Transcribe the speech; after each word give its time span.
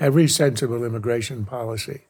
every 0.00 0.26
sensible 0.26 0.82
immigration 0.82 1.44
policy 1.44 2.00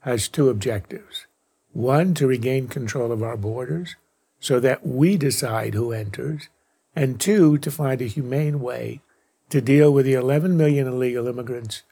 has 0.00 0.28
two 0.28 0.50
objectives. 0.50 1.26
One, 1.72 2.12
to 2.14 2.26
regain 2.26 2.68
control 2.68 3.10
of 3.10 3.22
our 3.22 3.38
borders 3.38 3.96
so 4.38 4.60
that 4.60 4.86
we 4.86 5.16
decide 5.16 5.72
who 5.74 5.90
enters, 5.90 6.48
and 6.94 7.18
two, 7.18 7.56
to 7.58 7.70
find 7.70 8.02
a 8.02 8.06
humane 8.06 8.60
way 8.60 9.00
to 9.48 9.62
deal 9.62 9.90
with 9.90 10.04
the 10.04 10.12
11 10.12 10.56
million 10.56 10.86
illegal 10.86 11.26
immigrants 11.26 11.82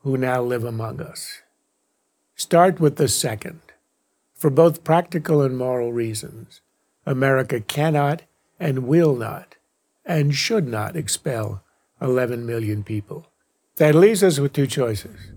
who 0.00 0.18
now 0.18 0.42
live 0.42 0.64
among 0.64 1.00
us. 1.00 1.40
Start 2.34 2.78
with 2.78 2.96
the 2.96 3.08
second. 3.08 3.60
For 4.34 4.50
both 4.50 4.84
practical 4.84 5.40
and 5.40 5.56
moral 5.56 5.92
reasons, 5.92 6.60
America 7.06 7.60
cannot 7.60 8.22
and 8.60 8.86
will 8.86 9.16
not 9.16 9.54
and 10.04 10.34
should 10.34 10.68
not 10.68 10.94
expel 10.94 11.62
11 12.02 12.44
million 12.44 12.84
people. 12.84 13.26
That 13.76 13.94
leaves 13.94 14.22
us 14.22 14.38
with 14.38 14.52
two 14.52 14.66
choices 14.66 15.32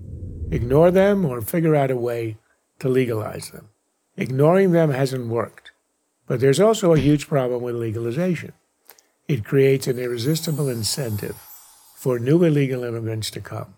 ignore 0.52 0.90
them 0.90 1.26
or 1.26 1.42
figure 1.42 1.76
out 1.76 1.92
a 1.92 1.96
way 1.96 2.38
to 2.80 2.90
legalize 2.90 3.52
them. 3.52 3.70
Ignoring 4.18 4.72
them 4.72 4.90
hasn't 4.90 5.28
worked. 5.28 5.72
But 6.26 6.40
there's 6.40 6.60
also 6.60 6.94
a 6.94 7.00
huge 7.00 7.28
problem 7.28 7.62
with 7.62 7.76
legalization. 7.76 8.54
It 9.28 9.46
creates 9.46 9.86
an 9.86 10.00
irresistible 10.00 10.68
incentive 10.68 11.36
for 11.96 12.18
new 12.18 12.44
illegal 12.44 12.84
immigrants 12.84 13.30
to 13.32 13.42
come. 13.42 13.76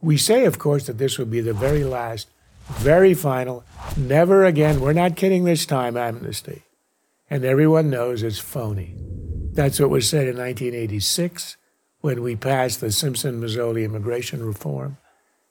We 0.00 0.16
say, 0.16 0.46
of 0.46 0.58
course, 0.58 0.86
that 0.86 0.98
this 0.98 1.18
will 1.18 1.26
be 1.26 1.40
the 1.40 1.52
very 1.52 1.84
last, 1.84 2.28
very 2.68 3.12
final, 3.12 3.64
never 3.96 4.44
again, 4.44 4.80
we're 4.80 4.92
not 4.92 5.16
kidding 5.16 5.44
this 5.44 5.66
time, 5.66 5.96
amnesty. 5.96 6.62
And 7.28 7.44
everyone 7.44 7.90
knows 7.90 8.22
it's 8.22 8.38
phony. 8.38 8.94
That's 9.52 9.80
what 9.80 9.90
was 9.90 10.08
said 10.08 10.28
in 10.28 10.38
1986 10.38 11.56
when 12.04 12.20
we 12.20 12.36
passed 12.36 12.82
the 12.82 12.92
Simpson 12.92 13.40
Mazzoli 13.40 13.82
immigration 13.82 14.44
reform. 14.44 14.98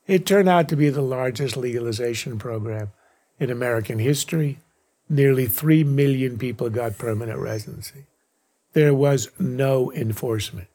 It 0.05 0.23
turned 0.23 0.47
out 0.47 0.69
to 0.69 0.75
be 0.75 0.91
the 0.91 1.01
largest 1.01 1.57
legalization 1.57 2.37
program 2.37 2.91
in 3.39 3.49
American 3.49 3.97
history. 3.97 4.59
Nearly 5.09 5.47
3 5.47 5.83
million 5.83 6.37
people 6.37 6.69
got 6.69 6.99
permanent 6.99 7.39
residency. 7.39 8.05
There 8.73 8.93
was 8.93 9.31
no 9.39 9.91
enforcement. 9.93 10.67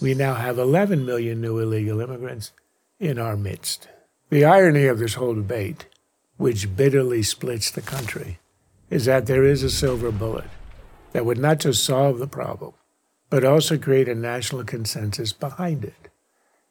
We 0.00 0.14
now 0.14 0.34
have 0.34 0.60
11 0.60 1.04
million 1.04 1.40
new 1.40 1.58
illegal 1.58 2.00
immigrants 2.00 2.52
in 3.00 3.18
our 3.18 3.36
midst. 3.36 3.88
The 4.30 4.44
irony 4.44 4.86
of 4.86 5.00
this 5.00 5.14
whole 5.14 5.34
debate, 5.34 5.86
which 6.36 6.76
bitterly 6.76 7.24
splits 7.24 7.72
the 7.72 7.82
country, 7.82 8.38
is 8.90 9.06
that 9.06 9.26
there 9.26 9.42
is 9.42 9.64
a 9.64 9.70
silver 9.70 10.12
bullet 10.12 10.50
that 11.10 11.26
would 11.26 11.38
not 11.38 11.58
just 11.58 11.82
solve 11.82 12.20
the 12.20 12.28
problem, 12.28 12.74
but 13.30 13.44
also 13.44 13.76
create 13.76 14.08
a 14.08 14.14
national 14.14 14.64
consensus 14.64 15.32
behind 15.32 15.84
it. 15.84 16.08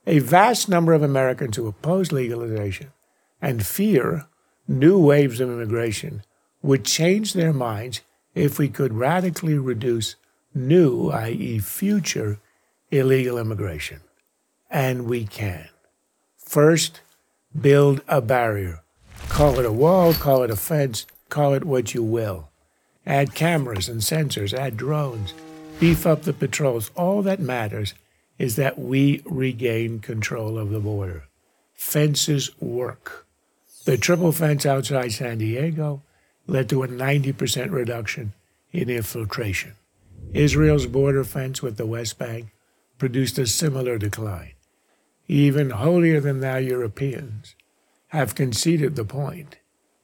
A 0.07 0.19
vast 0.19 0.69
number 0.69 0.93
of 0.93 1.01
Americans 1.01 1.57
who 1.57 1.67
oppose 1.67 2.11
legalization 2.11 2.91
and 3.41 3.65
fear 3.65 4.27
new 4.67 4.99
waves 4.99 5.39
of 5.39 5.49
immigration 5.49 6.23
would 6.61 6.85
change 6.85 7.33
their 7.33 7.53
minds 7.53 8.01
if 8.33 8.57
we 8.57 8.69
could 8.69 8.93
radically 8.93 9.57
reduce 9.57 10.15
new, 10.53 11.09
i.e., 11.09 11.59
future, 11.59 12.39
illegal 12.91 13.37
immigration. 13.37 14.01
And 14.69 15.05
we 15.05 15.25
can. 15.25 15.69
First, 16.37 17.01
build 17.59 18.01
a 18.07 18.21
barrier. 18.21 18.81
Call 19.29 19.59
it 19.59 19.65
a 19.65 19.71
wall, 19.71 20.13
call 20.13 20.43
it 20.43 20.51
a 20.51 20.55
fence, 20.55 21.05
call 21.29 21.53
it 21.53 21.65
what 21.65 21.93
you 21.93 22.03
will. 22.03 22.49
Add 23.05 23.35
cameras 23.35 23.87
and 23.89 24.01
sensors, 24.01 24.53
add 24.53 24.77
drones 24.77 25.33
beef 25.79 26.05
up 26.05 26.23
the 26.23 26.33
patrols. 26.33 26.91
All 26.95 27.21
that 27.23 27.39
matters 27.39 27.93
is 28.37 28.55
that 28.55 28.79
we 28.79 29.21
regain 29.25 29.99
control 29.99 30.57
of 30.57 30.69
the 30.69 30.79
border. 30.79 31.23
Fences 31.73 32.49
work. 32.61 33.25
The 33.85 33.97
triple 33.97 34.31
fence 34.31 34.65
outside 34.65 35.11
San 35.11 35.39
Diego 35.39 36.01
led 36.47 36.69
to 36.69 36.83
a 36.83 36.87
90% 36.87 37.71
reduction 37.71 38.33
in 38.71 38.89
infiltration. 38.89 39.73
Israel's 40.33 40.87
border 40.87 41.23
fence 41.23 41.61
with 41.61 41.77
the 41.77 41.85
West 41.85 42.17
Bank 42.17 42.47
produced 42.97 43.37
a 43.37 43.45
similar 43.45 43.97
decline. 43.97 44.51
Even 45.27 45.71
holier 45.71 46.19
than 46.19 46.39
thou 46.39 46.57
Europeans 46.57 47.55
have 48.07 48.35
conceded 48.35 48.95
the 48.95 49.05
point. 49.05 49.57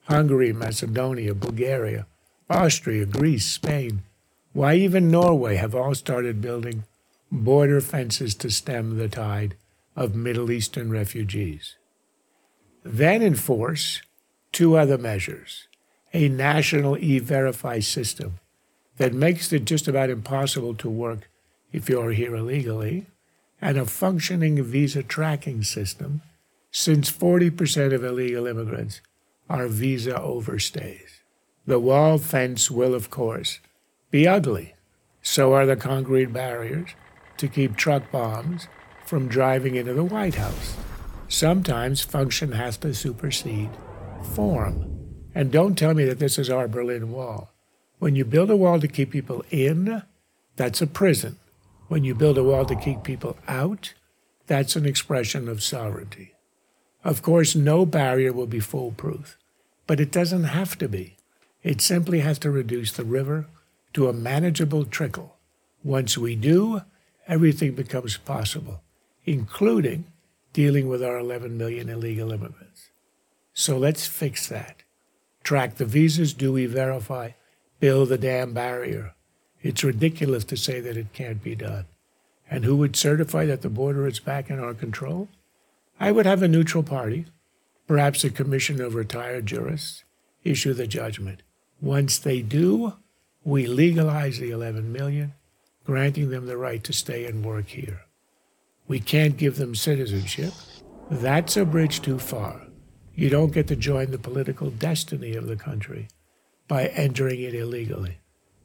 Hungary, 0.05 0.51
Macedonia, 0.51 1.33
Bulgaria, 1.33 2.05
Austria, 2.49 3.05
Greece, 3.05 3.45
Spain, 3.45 4.03
why, 4.53 4.75
even 4.75 5.09
Norway 5.09 5.55
have 5.55 5.73
all 5.73 5.95
started 5.95 6.41
building 6.41 6.83
border 7.31 7.79
fences 7.79 8.35
to 8.35 8.51
stem 8.51 8.97
the 8.97 9.07
tide 9.07 9.55
of 9.95 10.15
Middle 10.15 10.51
Eastern 10.51 10.91
refugees. 10.91 11.75
Then 12.83 13.21
enforce 13.21 14.01
two 14.51 14.75
other 14.77 14.97
measures 14.97 15.67
a 16.13 16.27
national 16.27 16.97
e 16.97 17.19
verify 17.19 17.79
system 17.79 18.37
that 18.97 19.13
makes 19.13 19.53
it 19.53 19.63
just 19.63 19.87
about 19.87 20.09
impossible 20.09 20.75
to 20.75 20.89
work 20.89 21.29
if 21.71 21.87
you're 21.87 22.11
here 22.11 22.35
illegally, 22.35 23.05
and 23.61 23.77
a 23.77 23.85
functioning 23.85 24.61
visa 24.61 25.01
tracking 25.01 25.63
system, 25.63 26.21
since 26.69 27.09
40% 27.09 27.93
of 27.93 28.03
illegal 28.03 28.45
immigrants 28.45 28.99
are 29.49 29.67
visa 29.67 30.13
overstays. 30.13 31.21
The 31.65 31.79
wall 31.79 32.17
fence 32.17 32.69
will, 32.69 32.93
of 32.93 33.09
course, 33.09 33.59
be 34.11 34.27
ugly. 34.27 34.75
So 35.21 35.53
are 35.53 35.65
the 35.65 35.75
concrete 35.75 36.33
barriers 36.33 36.89
to 37.37 37.47
keep 37.47 37.75
truck 37.75 38.11
bombs 38.11 38.67
from 39.05 39.27
driving 39.27 39.75
into 39.75 39.93
the 39.93 40.03
White 40.03 40.35
House. 40.35 40.75
Sometimes 41.27 42.01
function 42.01 42.51
has 42.51 42.77
to 42.77 42.93
supersede 42.93 43.69
form. 44.35 44.87
And 45.33 45.51
don't 45.51 45.77
tell 45.77 45.93
me 45.93 46.05
that 46.05 46.19
this 46.19 46.37
is 46.37 46.49
our 46.49 46.67
Berlin 46.67 47.11
Wall. 47.11 47.51
When 47.99 48.15
you 48.15 48.25
build 48.25 48.49
a 48.49 48.57
wall 48.57 48.79
to 48.79 48.87
keep 48.87 49.11
people 49.11 49.45
in, 49.49 50.03
that's 50.55 50.81
a 50.81 50.87
prison. 50.87 51.37
When 51.87 52.03
you 52.03 52.15
build 52.15 52.37
a 52.37 52.43
wall 52.43 52.65
to 52.65 52.75
keep 52.75 53.03
people 53.03 53.37
out, 53.47 53.93
that's 54.47 54.75
an 54.75 54.85
expression 54.85 55.47
of 55.47 55.63
sovereignty. 55.63 56.33
Of 57.03 57.21
course, 57.21 57.55
no 57.55 57.85
barrier 57.85 58.33
will 58.33 58.47
be 58.47 58.59
foolproof, 58.59 59.37
but 59.87 59.99
it 59.99 60.11
doesn't 60.11 60.45
have 60.45 60.77
to 60.79 60.89
be. 60.89 61.15
It 61.63 61.79
simply 61.79 62.19
has 62.19 62.39
to 62.39 62.51
reduce 62.51 62.91
the 62.91 63.03
river 63.03 63.47
to 63.93 64.07
a 64.07 64.13
manageable 64.13 64.85
trickle. 64.85 65.37
Once 65.83 66.17
we 66.17 66.35
do, 66.35 66.81
everything 67.27 67.73
becomes 67.73 68.17
possible, 68.17 68.81
including 69.25 70.05
dealing 70.53 70.87
with 70.87 71.03
our 71.03 71.17
11 71.17 71.57
million 71.57 71.89
illegal 71.89 72.31
immigrants. 72.31 72.89
So 73.53 73.77
let's 73.77 74.07
fix 74.07 74.47
that. 74.47 74.83
Track 75.43 75.75
the 75.75 75.85
visas, 75.85 76.33
do 76.33 76.53
we 76.53 76.65
verify, 76.65 77.31
build 77.79 78.09
the 78.09 78.17
damn 78.17 78.53
barrier. 78.53 79.13
It's 79.61 79.83
ridiculous 79.83 80.43
to 80.45 80.57
say 80.57 80.79
that 80.79 80.97
it 80.97 81.13
can't 81.13 81.43
be 81.43 81.55
done. 81.55 81.85
And 82.49 82.65
who 82.65 82.75
would 82.77 82.95
certify 82.95 83.45
that 83.45 83.61
the 83.61 83.69
border 83.69 84.07
is 84.07 84.19
back 84.19 84.49
in 84.49 84.59
our 84.59 84.73
control? 84.73 85.29
I 85.99 86.11
would 86.11 86.25
have 86.25 86.41
a 86.41 86.47
neutral 86.47 86.83
party, 86.83 87.25
perhaps 87.87 88.23
a 88.23 88.29
commission 88.29 88.81
of 88.81 88.95
retired 88.95 89.45
jurists, 89.45 90.03
issue 90.43 90.73
the 90.73 90.87
judgment. 90.87 91.43
Once 91.79 92.17
they 92.17 92.41
do, 92.41 92.93
we 93.43 93.65
legalize 93.65 94.39
the 94.39 94.51
11 94.51 94.91
million, 94.91 95.33
granting 95.83 96.29
them 96.29 96.45
the 96.45 96.57
right 96.57 96.83
to 96.83 96.93
stay 96.93 97.25
and 97.25 97.43
work 97.43 97.67
here. 97.67 98.01
We 98.87 98.99
can't 98.99 99.37
give 99.37 99.55
them 99.55 99.73
citizenship. 99.75 100.53
That's 101.09 101.57
a 101.57 101.65
bridge 101.65 102.01
too 102.01 102.19
far. 102.19 102.61
You 103.15 103.29
don't 103.29 103.53
get 103.53 103.67
to 103.67 103.75
join 103.75 104.11
the 104.11 104.17
political 104.17 104.69
destiny 104.69 105.35
of 105.35 105.47
the 105.47 105.55
country 105.55 106.07
by 106.67 106.87
entering 106.87 107.41
it 107.41 107.53
illegally. 107.53 108.19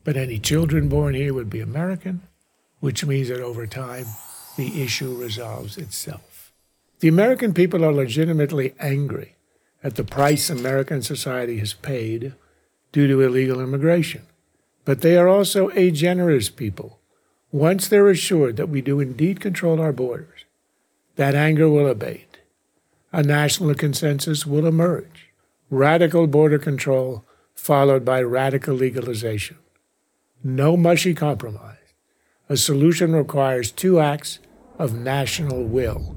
But 0.05 0.17
any 0.17 0.39
children 0.39 0.89
born 0.89 1.15
here 1.15 1.35
would 1.35 1.51
be 1.51 1.61
American, 1.61 2.23
which 2.81 3.05
means 3.05 3.29
that 3.29 3.41
over 3.41 3.67
time, 3.67 4.07
the 4.57 4.83
issue 4.83 5.15
resolves 5.15 5.77
itself. 5.77 6.53
The 7.01 7.09
American 7.09 7.53
people 7.53 7.85
are 7.85 7.93
legitimately 7.93 8.75
angry 8.79 9.37
at 9.83 9.97
the 9.97 10.05
price 10.05 10.49
American 10.49 11.03
society 11.03 11.59
has 11.59 11.75
paid 11.75 12.35
due 12.93 13.07
to 13.07 13.21
illegal 13.21 13.61
immigration. 13.61 14.23
But 14.87 15.03
they 15.03 15.19
are 15.19 15.29
also 15.29 15.69
a 15.75 15.91
generous 15.91 16.49
people. 16.49 16.99
Once 17.53 17.87
they're 17.87 18.09
assured 18.09 18.57
that 18.57 18.71
we 18.71 18.81
do 18.81 19.01
indeed 19.01 19.39
control 19.39 19.79
our 19.79 19.93
borders, 19.93 20.47
that 21.17 21.35
anger 21.35 21.69
will 21.69 21.87
abate. 21.87 22.39
A 23.13 23.23
national 23.23 23.75
consensus 23.75 24.47
will 24.47 24.67
emerge. 24.67 25.29
Radical 25.69 26.27
border 26.27 26.59
control 26.59 27.27
followed 27.55 28.07
by 28.07 28.23
radical 28.23 28.75
legalization. 28.75 29.59
No 30.43 30.75
mushy 30.75 31.13
compromise. 31.13 31.77
A 32.49 32.57
solution 32.57 33.13
requires 33.13 33.71
two 33.71 34.01
acts 34.01 34.39
of 34.79 34.95
national 34.95 35.65
will 35.65 36.17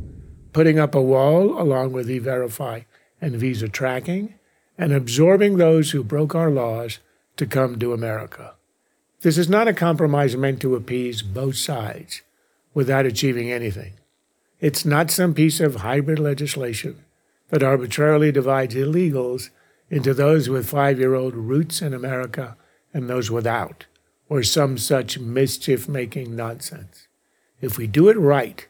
putting 0.53 0.79
up 0.79 0.95
a 0.95 1.01
wall 1.01 1.61
along 1.61 1.91
with 1.91 2.09
e 2.09 2.19
verify 2.19 2.81
and 3.21 3.35
visa 3.35 3.67
tracking, 3.67 4.35
and 4.77 4.93
absorbing 4.93 5.57
those 5.57 5.91
who 5.91 6.03
broke 6.03 6.33
our 6.33 6.49
laws 6.49 6.99
to 7.35 7.45
come 7.45 7.77
to 7.77 7.93
America. 7.93 8.55
This 9.21 9.37
is 9.37 9.49
not 9.49 9.67
a 9.67 9.73
compromise 9.73 10.37
meant 10.37 10.61
to 10.61 10.75
appease 10.75 11.21
both 11.21 11.57
sides 11.57 12.21
without 12.73 13.05
achieving 13.05 13.51
anything. 13.51 13.93
It's 14.61 14.85
not 14.85 15.11
some 15.11 15.33
piece 15.33 15.59
of 15.59 15.75
hybrid 15.75 16.19
legislation 16.19 17.03
that 17.49 17.63
arbitrarily 17.63 18.31
divides 18.31 18.75
illegals 18.75 19.49
into 19.89 20.13
those 20.13 20.47
with 20.47 20.69
five 20.69 20.99
year 20.99 21.15
old 21.15 21.35
roots 21.35 21.81
in 21.81 21.93
America 21.93 22.55
and 22.93 23.09
those 23.09 23.29
without, 23.29 23.85
or 24.29 24.41
some 24.41 24.77
such 24.77 25.19
mischief 25.19 25.89
making 25.89 26.35
nonsense. 26.35 27.07
If 27.59 27.77
we 27.77 27.87
do 27.87 28.07
it 28.07 28.17
right, 28.17 28.65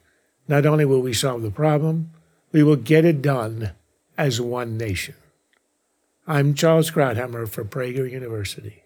not 0.48 0.66
only 0.66 0.86
will 0.86 1.02
we 1.02 1.14
solve 1.14 1.44
the 1.44 1.52
problem, 1.52 2.12
we 2.52 2.64
will 2.64 2.76
get 2.76 3.06
it 3.06 3.22
done 3.22 3.74
as 4.18 4.42
one 4.42 4.78
nation. 4.78 5.16
I'm 6.26 6.56
Charles 6.56 6.90
Krauthammer 6.90 7.48
for 7.48 7.64
Prager 7.64 8.10
University. 8.10 8.84